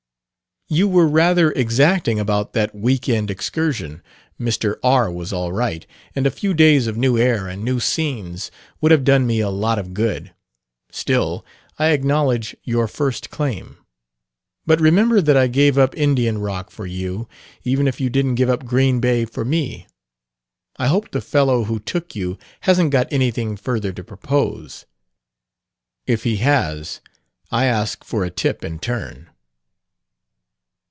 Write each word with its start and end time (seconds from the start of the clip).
"You 0.73 0.87
were 0.87 1.05
rather 1.05 1.51
exacting 1.51 2.17
about 2.17 2.53
that 2.53 2.73
week 2.73 3.09
end 3.09 3.29
excursion. 3.29 4.01
Mr. 4.39 4.77
R. 4.81 5.11
was 5.11 5.33
all 5.33 5.51
right, 5.51 5.85
and 6.15 6.25
a 6.25 6.31
few 6.31 6.53
days 6.53 6.87
of 6.87 6.95
new 6.95 7.17
air 7.17 7.45
and 7.49 7.61
new 7.61 7.81
scenes 7.81 8.51
would 8.79 8.93
have 8.93 9.03
done 9.03 9.27
me 9.27 9.41
a 9.41 9.49
lot 9.49 9.77
of 9.77 9.93
good. 9.93 10.33
Still, 10.89 11.45
I 11.77 11.87
acknowledge 11.87 12.55
your 12.63 12.87
first 12.87 13.29
claim. 13.29 13.79
But 14.65 14.79
remember 14.79 15.19
that 15.19 15.35
I 15.35 15.47
gave 15.47 15.77
up 15.77 15.93
Indian 15.97 16.37
Rock 16.37 16.71
for 16.71 16.85
you, 16.85 17.27
even 17.65 17.85
if 17.85 17.99
you 17.99 18.09
didn't 18.09 18.35
give 18.35 18.49
up 18.49 18.63
Green 18.63 19.01
Bay 19.01 19.25
for 19.25 19.43
me. 19.43 19.87
I 20.77 20.87
hope 20.87 21.11
the 21.11 21.19
fellow 21.19 21.65
who 21.65 21.79
took 21.81 22.15
you 22.15 22.37
hasn't 22.61 22.91
got 22.91 23.11
anything 23.11 23.57
further 23.57 23.91
to 23.91 24.05
propose. 24.05 24.85
If 26.07 26.23
he 26.23 26.37
has, 26.37 27.01
I 27.51 27.65
ask 27.65 28.05
for 28.05 28.23
a 28.23 28.29
tip 28.31 28.63
in 28.63 28.79
turn. 28.79 29.27